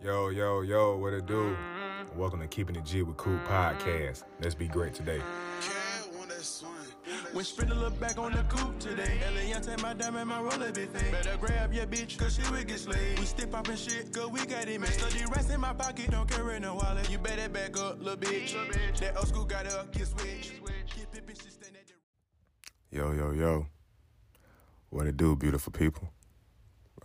[0.00, 1.56] Yo, yo, yo, what it do?
[1.56, 2.16] Mm-hmm.
[2.16, 3.52] Welcome to Keeping It G with Coop mm-hmm.
[3.52, 4.22] Podcast.
[4.40, 5.18] Let's be great today.
[7.32, 9.20] When Sprinter look back on the coupe today.
[9.26, 10.92] Eliante, my diamond, my roller big.
[10.92, 13.18] Better grab your bitch, cause she will get slayed.
[13.18, 14.92] We up and shit, cause we got it, man.
[14.92, 17.10] Study rest in my pocket, don't carry no wallet.
[17.10, 18.54] You better back up, little bitch.
[19.00, 20.52] That old school got up, get switch.
[20.94, 23.66] Keep it, bitch, stand at the Yo, yo, yo.
[24.90, 26.08] What it do, beautiful people?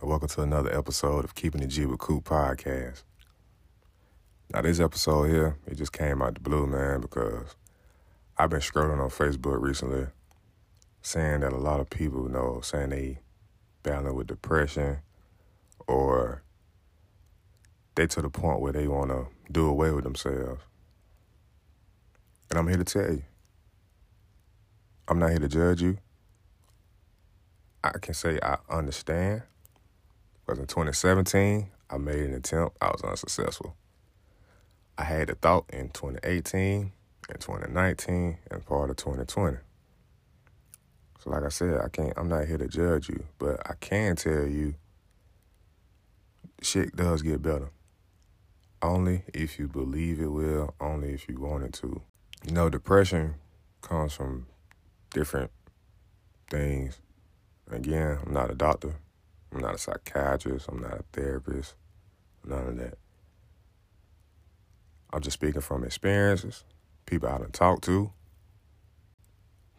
[0.02, 3.04] Welcome to another episode of Keeping the G with Coop Podcast.
[4.52, 7.54] Now, this episode here, it just came out the blue, man, because
[8.36, 10.08] I've been scrolling on Facebook recently
[11.00, 13.20] saying that a lot of people, know, saying they
[13.84, 14.98] battling with depression
[15.86, 16.42] or
[17.94, 20.60] they to the point where they want to do away with themselves.
[22.50, 23.22] And I'm here to tell you,
[25.06, 25.98] I'm not here to judge you.
[27.82, 29.42] I can say I understand.
[30.44, 32.76] Because in 2017, I made an attempt.
[32.80, 33.76] I was unsuccessful.
[34.98, 36.92] I had the thought in 2018,
[37.30, 39.56] and 2019, and part of 2020.
[41.20, 42.12] So, like I said, I can't.
[42.16, 44.74] I'm not here to judge you, but I can tell you,
[46.60, 47.70] shit does get better.
[48.82, 50.74] Only if you believe it will.
[50.78, 52.02] Only if you want it to.
[52.46, 53.36] You know, depression
[53.80, 54.46] comes from
[55.10, 55.50] different
[56.50, 56.98] things.
[57.70, 58.96] Again, I'm not a doctor.
[59.54, 60.68] I'm not a psychiatrist.
[60.68, 61.74] I'm not a therapist.
[62.44, 62.98] None of that.
[65.12, 66.64] I'm just speaking from experiences,
[67.06, 68.12] people I done talked to.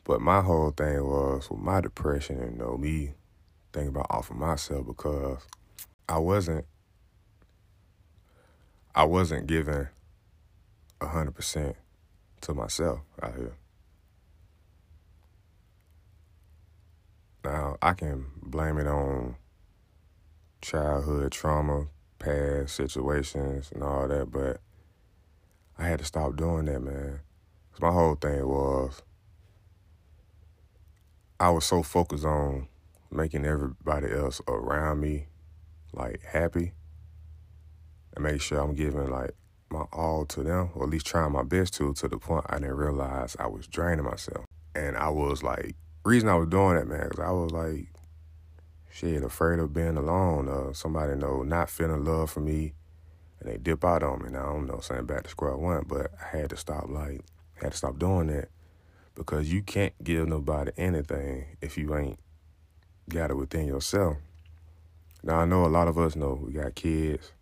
[0.05, 3.15] But my whole thing was with my depression and you know me
[3.73, 5.39] thinking about offing myself because
[6.07, 6.65] I wasn't
[8.93, 9.89] I wasn't giving
[11.01, 11.75] hundred percent
[12.41, 13.57] to myself out here.
[17.43, 19.35] Now I can blame it on
[20.65, 24.59] childhood trauma, past situations, and all that, but
[25.77, 27.19] I had to stop doing that, man.
[27.71, 29.03] Cause my whole thing was
[31.39, 32.67] I was so focused on
[33.11, 35.27] making everybody else around me
[35.93, 36.73] like happy
[38.15, 39.31] and make sure I'm giving like
[39.69, 42.55] my all to them, or at least trying my best to, to the point I
[42.59, 44.45] didn't realize I was draining myself.
[44.73, 47.87] And I was like, reason I was doing that, man, because I was like,
[48.95, 52.73] shit, afraid of being alone, or somebody know not feeling love for me,
[53.39, 54.29] and they dip out on me.
[54.29, 57.21] Now I don't know, saying back to square one, but I had to stop, like,
[57.55, 58.47] had to stop doing that
[59.13, 62.19] because you can't give nobody anything if you ain't
[63.09, 64.15] got it within yourself.
[65.23, 67.33] Now I know a lot of us know we got kids,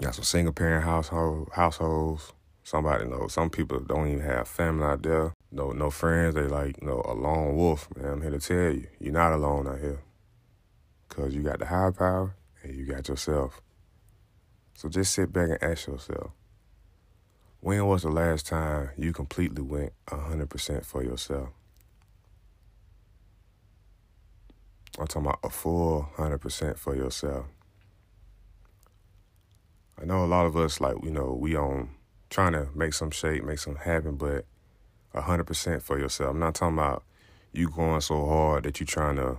[0.00, 2.32] got some single parent household households.
[2.62, 5.34] Somebody know some people don't even have family out there.
[5.50, 6.34] No, no friends.
[6.34, 7.88] They like you know a lone wolf.
[7.96, 10.00] Man, I'm here to tell you, you're not alone out here.
[11.14, 13.60] Cause you got the higher power and you got yourself.
[14.74, 16.32] So just sit back and ask yourself,
[17.60, 21.50] when was the last time you completely went 100% for yourself?
[24.98, 27.46] I'm talking about a full 100% for yourself.
[30.00, 31.90] I know a lot of us, like, you know, we on
[32.28, 34.44] trying to make some shape, make some happen, but
[35.14, 36.30] 100% for yourself.
[36.30, 37.04] I'm not talking about
[37.52, 39.38] you going so hard that you're trying to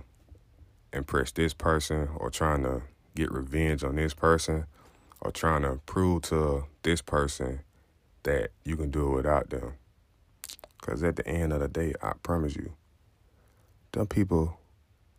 [0.96, 2.82] impress this person or trying to
[3.14, 4.66] get revenge on this person
[5.20, 7.60] or trying to prove to this person
[8.22, 9.74] that you can do it without them.
[10.80, 12.72] Because at the end of the day, I promise you,
[13.92, 14.58] them people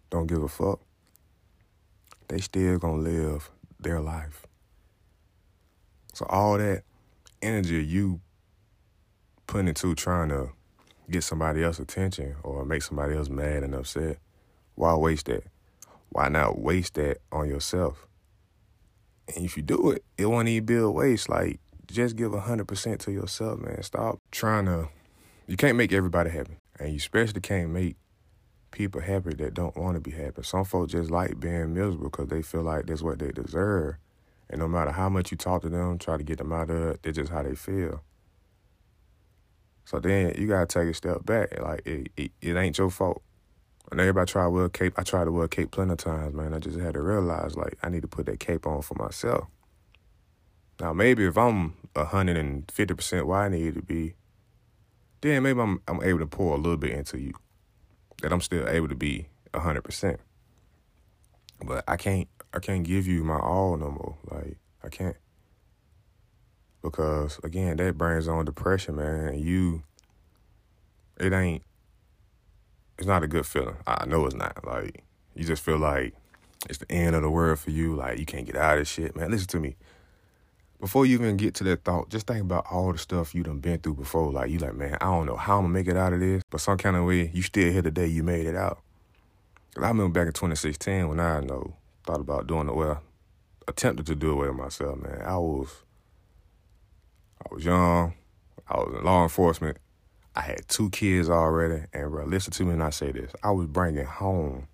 [0.09, 0.79] don't give a fuck.
[2.27, 3.49] They still gonna live
[3.79, 4.45] their life.
[6.13, 6.83] So all that
[7.41, 8.21] energy you
[9.45, 10.49] putting into trying to
[11.09, 14.17] get somebody else's attention or make somebody else mad and upset,
[14.75, 15.43] why waste that?
[16.09, 18.07] Why not waste that on yourself?
[19.35, 21.29] And if you do it, it won't even be a waste.
[21.29, 23.81] Like, just give 100% to yourself, man.
[23.83, 24.89] Stop trying to,
[25.47, 26.57] you can't make everybody happy.
[26.79, 27.97] And you especially can't make
[28.71, 30.43] people happy that don't want to be happy.
[30.43, 33.95] Some folks just like being miserable because they feel like that's what they deserve.
[34.49, 36.77] And no matter how much you talk to them, try to get them out of
[36.77, 38.01] it, that's just how they feel.
[39.85, 41.59] So then you gotta take a step back.
[41.61, 43.21] Like it, it, it ain't your fault.
[43.89, 44.93] And everybody try to wear a cape.
[44.97, 46.53] I tried to wear a cape plenty of times, man.
[46.53, 49.47] I just had to realize like I need to put that cape on for myself.
[50.79, 54.15] Now maybe if I'm hundred and fifty percent where I need to be,
[55.21, 57.33] then maybe I'm I'm able to pour a little bit into you.
[58.21, 60.19] That I'm still able to be hundred percent.
[61.63, 64.17] But I can't I can't give you my all no more.
[64.29, 65.17] Like I can't.
[66.81, 69.27] Because again, that brings on depression, man.
[69.27, 69.83] And you
[71.19, 71.63] it ain't
[72.97, 73.77] it's not a good feeling.
[73.85, 74.65] I know it's not.
[74.65, 75.03] Like
[75.35, 76.15] you just feel like
[76.69, 77.95] it's the end of the world for you.
[77.95, 79.31] Like you can't get out of this shit, man.
[79.31, 79.75] Listen to me.
[80.79, 83.59] before you even get to that thought, just think about all the stuff you done
[83.59, 84.31] been through before.
[84.31, 86.43] Like you like, man, I don't know how I'm gonna make it out of this,
[86.49, 88.07] but some kind of way you still here today.
[88.07, 88.81] You made it out.
[89.77, 92.75] I remember back in 2016 when I know thought about doing it.
[92.75, 93.01] Well,
[93.67, 94.97] attempted to do away with myself.
[94.97, 95.83] Man, I was,
[97.45, 98.13] I was young.
[98.67, 99.77] I was in law enforcement.
[100.37, 103.31] I had two kids already, and bro, listen to me when I say this.
[103.41, 104.67] I was bringing home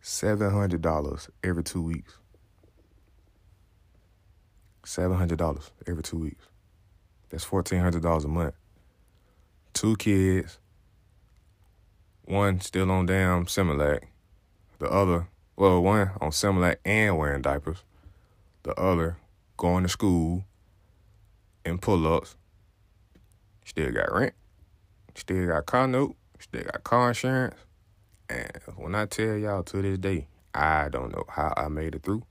[0.00, 2.16] seven hundred dollars every two weeks.
[4.86, 6.46] Seven hundred dollars every two weeks.
[7.28, 8.54] That's fourteen hundred dollars a month.
[9.74, 10.58] Two kids.
[12.24, 14.04] One still on damn Similac.
[14.78, 17.84] The other, well, one on Similac and wearing diapers.
[18.62, 19.18] The other
[19.58, 20.46] going to school
[21.66, 22.34] and pull ups.
[23.66, 24.32] Still got rent.
[25.16, 26.14] Still got car note.
[26.38, 27.56] Still got car insurance.
[28.28, 32.02] And when I tell y'all to this day, I don't know how I made it
[32.02, 32.22] through.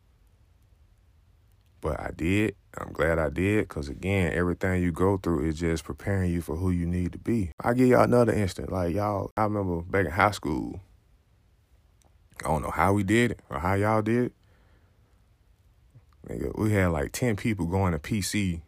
[1.82, 2.56] But I did.
[2.78, 6.56] I'm glad I did because, again, everything you go through is just preparing you for
[6.56, 7.52] who you need to be.
[7.60, 8.72] i give y'all another instant.
[8.72, 10.80] Like, y'all, I remember back in high school,
[12.44, 14.32] I don't know how we did it or how y'all did
[16.30, 16.58] it.
[16.58, 18.62] We had like 10 people going to PC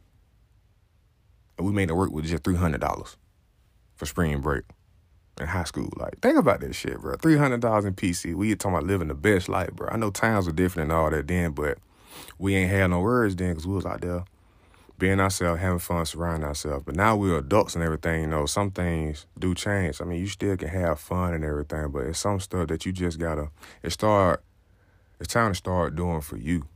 [1.57, 3.15] and we made it work with just $300
[3.97, 4.63] for spring break
[5.39, 5.91] in high school.
[5.97, 7.15] Like, think about this shit, bro.
[7.17, 8.33] $300 in PC.
[8.33, 9.89] We talking about living the best life, bro.
[9.89, 11.77] I know times were different and all that then, but
[12.39, 14.23] we ain't had no words then because we was out there
[14.97, 16.83] being ourselves, having fun, surrounding ourselves.
[16.85, 20.01] But now we're adults and everything, you know, some things do change.
[20.01, 22.91] I mean, you still can have fun and everything, but it's some stuff that you
[22.91, 23.49] just gotta
[23.83, 24.43] it start
[25.19, 26.67] it's time to start doing for you.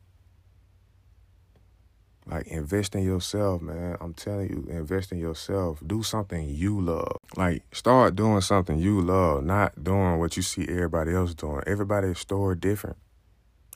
[2.28, 3.98] Like invest in yourself, man.
[4.00, 5.82] I'm telling you, invest in yourself.
[5.86, 7.18] Do something you love.
[7.36, 11.64] Like start doing something you love, not doing what you see everybody else doing.
[11.66, 12.98] Everybody's story different.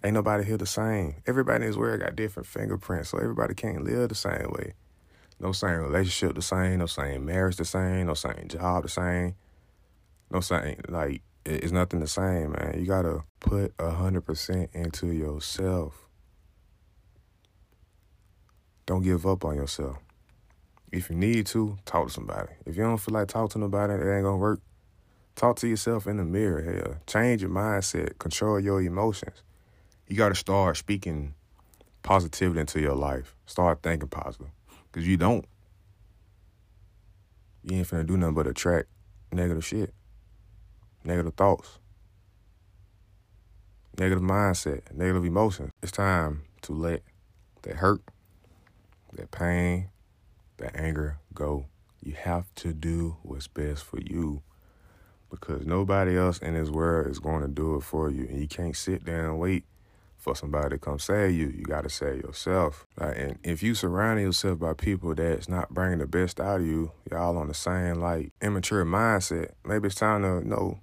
[0.03, 1.15] Ain't nobody here the same.
[1.25, 4.73] Everybody this world got different fingerprints, so everybody can't live the same way.
[5.39, 9.35] No same relationship the same, no same marriage the same, no same job the same.
[10.29, 12.75] No same like it's nothing the same, man.
[12.77, 16.07] You gotta put a hundred percent into yourself.
[18.85, 19.97] Don't give up on yourself.
[20.91, 22.53] If you need to, talk to somebody.
[22.65, 24.61] If you don't feel like talking to nobody, it ain't gonna work.
[25.35, 26.61] Talk to yourself in the mirror.
[26.61, 28.17] Hell, change your mindset.
[28.19, 29.43] Control your emotions
[30.07, 31.33] you got to start speaking
[32.03, 33.35] positivity into your life.
[33.45, 34.49] Start thinking positive.
[34.91, 35.45] Because you don't.
[37.63, 38.87] You ain't finna do nothing but attract
[39.31, 39.93] negative shit,
[41.03, 41.79] negative thoughts,
[43.97, 45.71] negative mindset, negative emotions.
[45.81, 47.01] It's time to let
[47.63, 48.01] that hurt,
[49.15, 49.89] that pain,
[50.57, 51.65] that anger go.
[52.01, 54.43] You have to do what's best for you
[55.29, 58.25] because nobody else in this world is going to do it for you.
[58.29, 59.65] And you can't sit there and wait
[60.17, 61.47] for somebody to come save you.
[61.47, 62.85] You got to save yourself.
[62.97, 66.91] And if you surround yourself by people that's not bringing the best out of you,
[67.11, 69.51] y'all on the same like immature mindset.
[69.63, 70.79] Maybe it's time to you know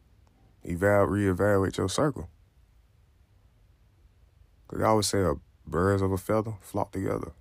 [0.65, 2.29] eval reevaluate your circle.
[4.69, 5.25] Cause I always say,
[5.67, 7.33] birds of a feather flock together.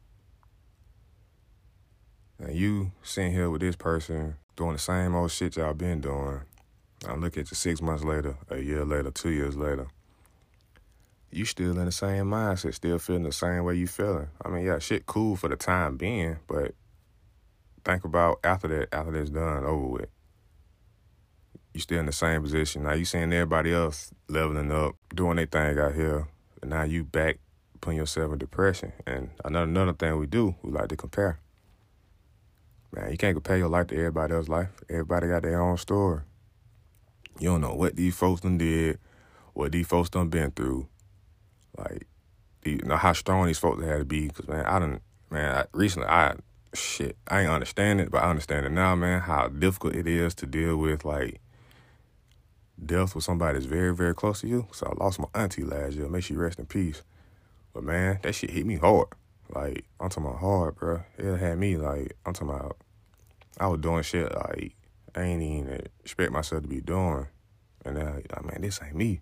[2.41, 6.41] And you sitting here with this person doing the same old shit y'all been doing.
[7.07, 9.87] I look at you six months later, a year later, two years later
[11.31, 14.27] you still in the same mindset, still feeling the same way you feeling.
[14.43, 16.75] I mean, yeah, shit cool for the time being, but
[17.85, 20.09] think about after that, after that's done, over with.
[21.73, 22.83] You still in the same position.
[22.83, 26.27] Now you seeing everybody else leveling up, doing their thing out here,
[26.61, 27.39] and now you back
[27.79, 28.91] putting yourself in depression.
[29.07, 31.39] And another another thing we do, we like to compare.
[32.93, 34.69] Man, you can't compare your life to everybody else's life.
[34.89, 36.21] Everybody got their own story.
[37.39, 38.99] You don't know what these folks done did,
[39.53, 40.87] what these folks done been through.
[41.77, 42.07] Like,
[42.65, 44.27] you know how strong these folks had to be.
[44.29, 46.35] Cause man, I don't, man, I, recently I
[46.73, 49.21] shit, I ain't understand it, but I understand it now, man.
[49.21, 51.39] How difficult it is to deal with like
[52.83, 54.67] death with somebody that's very, very close to you.
[54.71, 56.09] So I lost my auntie last year.
[56.09, 57.03] May she rest in peace.
[57.73, 59.07] But man, that shit hit me hard.
[59.53, 61.01] Like I'm talking about hard, bro.
[61.17, 62.77] It had me like I'm talking about.
[63.59, 64.75] I was doing shit like
[65.15, 67.27] I ain't even expect myself to be doing,
[67.85, 69.21] and then like, oh, man, this ain't me.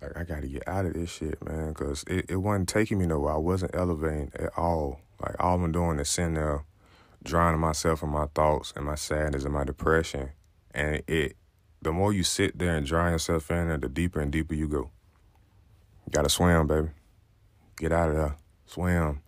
[0.00, 2.98] Like I got to get out of this shit, man, because it, it wasn't taking
[2.98, 3.34] me nowhere.
[3.34, 5.00] I wasn't elevating at all.
[5.20, 6.64] Like all I'm doing is sitting there,
[7.22, 10.30] drowning myself in my thoughts and my sadness and my depression.
[10.72, 11.36] And it,
[11.82, 14.66] the more you sit there and drown yourself in it, the deeper and deeper you
[14.66, 14.90] go.
[16.06, 16.88] You gotta swim, baby.
[17.82, 18.36] Get out of there.
[18.64, 19.22] Swim.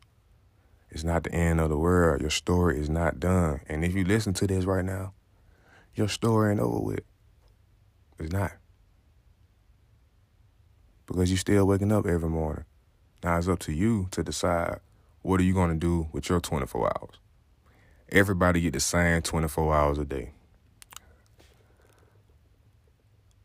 [0.89, 2.21] It's not the end of the world.
[2.21, 3.63] Your story is not done.
[3.67, 5.13] And if you listen to this right now,
[5.97, 7.01] your story ain't over with.
[8.21, 8.53] It's not
[11.05, 12.65] because you're still waking up every morning.
[13.25, 14.79] Now it's up to you to decide
[15.23, 17.17] what are you going to do with your 24 hours?
[18.11, 20.31] Everybody get the same 24 hours a day.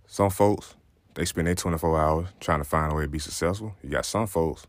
[0.06, 0.75] Some folks,
[1.16, 3.74] they spend their 24 hours trying to find a way to be successful.
[3.82, 4.68] You got some folks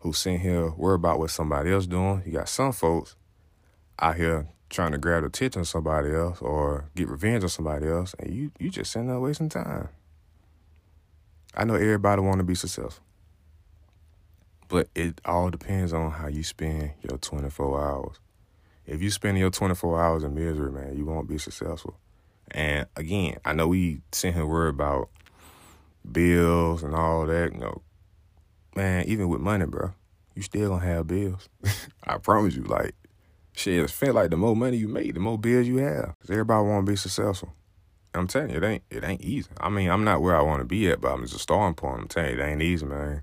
[0.00, 2.22] who sitting here worry about what somebody else doing.
[2.26, 3.16] You got some folks
[3.98, 7.86] out here trying to grab the attention of somebody else or get revenge on somebody
[7.86, 9.88] else, and you you just sitting there wasting time.
[11.54, 13.04] I know everybody want to be successful,
[14.68, 18.20] but it all depends on how you spend your 24 hours.
[18.86, 21.96] If you spend your 24 hours in misery, man, you won't be successful.
[22.52, 25.10] And again, I know we sit here worried about
[26.10, 27.52] bills and all that.
[27.52, 27.82] You know,
[28.74, 29.92] man, even with money, bro,
[30.34, 31.48] you still gonna have bills.
[32.04, 32.62] I promise you.
[32.62, 32.94] Like,
[33.52, 36.14] shit, it's feel like the more money you make, the more bills you have.
[36.20, 37.52] Cause everybody want to be successful.
[38.14, 39.50] I'm telling you, it ain't it ain't easy.
[39.60, 41.74] I mean, I'm not where I want to be at, but I'm just a starting
[41.74, 42.00] point.
[42.00, 43.22] I'm telling you, it ain't easy, man.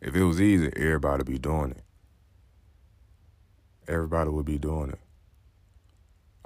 [0.00, 1.82] If it was easy, everybody be doing it.
[3.88, 4.98] Everybody would be doing it.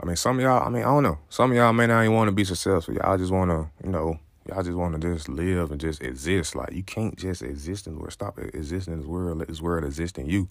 [0.02, 1.18] I mean, some of y'all, I mean, I don't know.
[1.28, 2.94] Some of y'all may not even want to be successful.
[2.94, 6.54] Y'all just want to, you know, y'all just want to just live and just exist.
[6.54, 8.12] Like, you can't just exist in the world.
[8.12, 9.38] Stop existing in this world.
[9.38, 10.48] Let this world exist in you.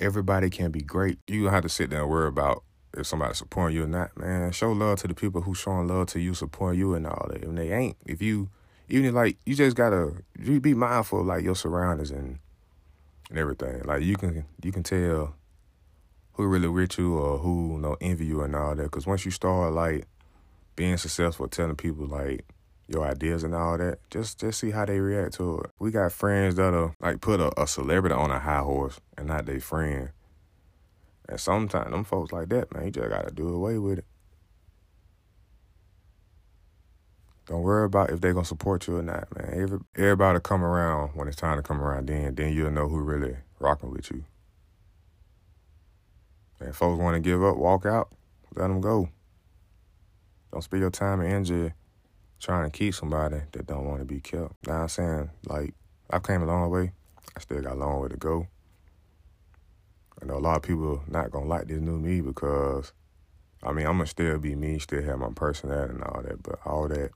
[0.00, 1.18] Everybody can be great.
[1.26, 2.62] You don't have to sit there and worry about
[2.96, 4.52] if somebody's supporting you or not, man.
[4.52, 7.42] Show love to the people who showing love to you, supporting you and all that.
[7.42, 8.48] And they ain't, if you,
[8.88, 12.38] even if, like, you just gotta you be mindful of, like, your surroundings and,
[13.28, 13.82] and everything.
[13.84, 15.34] Like, you can, you can tell
[16.38, 18.84] who really with you or who you know envy you and all that.
[18.84, 20.06] Because once you start like
[20.78, 22.46] being successful, telling people like
[22.86, 25.70] your ideas and all that, just just see how they react to it.
[25.80, 29.44] We got friends that'll like put a, a celebrity on a high horse and not
[29.44, 30.10] their friend.
[31.28, 34.04] And sometimes them folks like that, man, you just gotta do away with it.
[37.46, 39.60] Don't worry about if they're gonna support you or not, man.
[39.60, 42.06] Every, everybody come around when it's time to come around.
[42.06, 44.24] Then, then you'll know who really rocking with you.
[46.60, 48.12] And folks want to give up, walk out,
[48.54, 49.08] let them go.
[50.52, 51.74] Don't spend your time and energy
[52.40, 54.54] trying to keep somebody that don't want to be kept.
[54.66, 55.74] Now I'm saying, like,
[56.10, 56.92] I've came a long way.
[57.36, 58.46] I still got a long way to go.
[60.20, 62.92] I know a lot of people not gonna like this new me because,
[63.62, 66.58] I mean, I'm gonna still be me, still have my personality and all that, but
[66.64, 67.10] all that,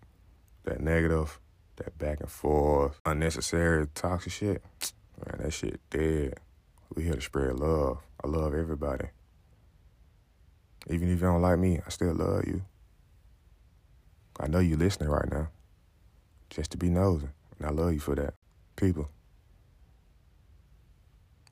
[0.65, 1.41] that negative,
[1.77, 4.63] that back and forth, unnecessary toxic shit,
[5.25, 6.39] man, that shit dead.
[6.95, 7.99] We here to spread love.
[8.23, 9.07] I love everybody.
[10.91, 12.63] Even if you don't like me, I still love you.
[14.43, 15.49] I know you're listening right now.
[16.51, 17.29] Just to be nosy.
[17.59, 18.35] And I love you for that.
[18.75, 19.09] People.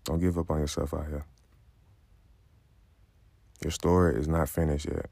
[0.04, 1.24] Don't give up on yourself out here.
[3.62, 5.06] Your story is not finished yet.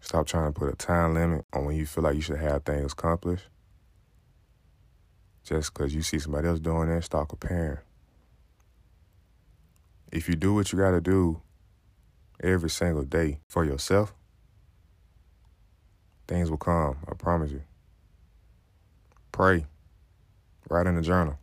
[0.00, 2.64] Stop trying to put a time limit on when you feel like you should have
[2.64, 3.46] things accomplished.
[5.44, 7.78] Just because you see somebody else doing it, stop comparing.
[10.10, 11.40] If you do what you got to do
[12.42, 14.12] every single day for yourself,
[16.26, 16.96] things will come.
[17.08, 17.62] I promise you.
[19.32, 19.66] Pray.
[20.68, 21.38] Write in a journal.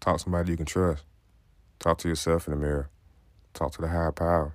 [0.00, 1.04] Talk to somebody you can trust.
[1.78, 2.90] Talk to yourself in the mirror.
[3.54, 4.54] Talk to the higher power.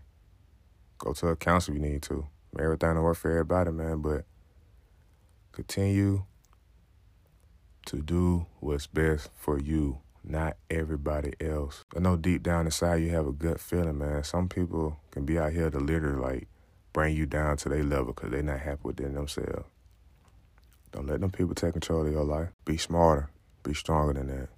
[0.99, 2.27] Go to a counselor if you need to.
[2.59, 4.25] Everything to work for everybody, man, but
[5.51, 6.25] continue
[7.85, 11.83] to do what's best for you not everybody else.
[11.95, 14.23] I know deep down inside you have a gut feeling, man.
[14.23, 16.47] Some people can be out here to literally like
[16.93, 19.65] bring you down to their level because they're not happy within themselves.
[20.91, 22.49] Don't let them people take control of your life.
[22.65, 23.29] Be smarter.
[23.63, 24.49] Be stronger than that.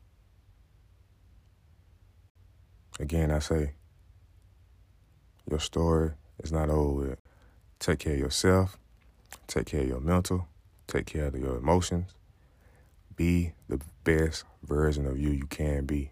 [3.00, 3.74] Again, I say,
[5.50, 6.12] your story
[6.44, 7.18] is not over.
[7.80, 8.78] Take care of yourself.
[9.48, 10.48] Take care of your mental.
[10.88, 12.16] Take care of your emotions.
[13.16, 16.12] Be the best version of you you can be.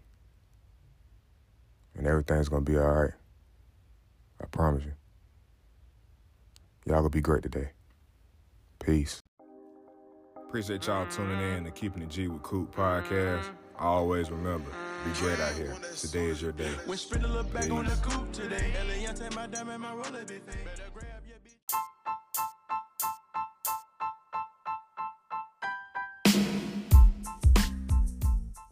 [1.94, 3.12] And everything's gonna be all right.
[4.40, 4.92] I promise you.
[6.84, 7.70] Y'all gonna be great today.
[8.84, 9.22] Peace.
[10.36, 13.44] Appreciate y'all tuning in and keeping the G with Coop podcast.
[13.78, 14.70] Always remember,
[15.04, 15.74] be great out here.
[15.96, 16.70] Today is your day.
[16.84, 17.08] Peace.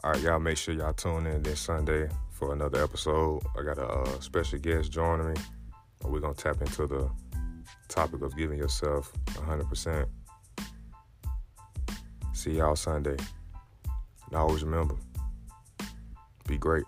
[0.02, 3.43] All right, y'all make sure y'all tune in this Sunday for another episode.
[3.57, 5.40] I got a uh, special guest joining me.
[6.02, 7.11] We're going to tap into the
[8.00, 10.07] topic of giving yourself 100%.
[12.33, 13.16] See y'all Sunday.
[14.26, 14.95] And always remember,
[16.49, 16.85] be great.